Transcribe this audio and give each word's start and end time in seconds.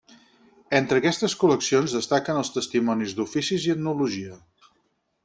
Entre 0.77 1.01
aquestes 1.01 1.35
col·leccions 1.43 1.93
destaquen 1.97 2.39
els 2.39 2.51
testimonis 2.55 3.13
d’oficis 3.21 3.69
i 3.69 3.75
etnologia. 3.75 4.39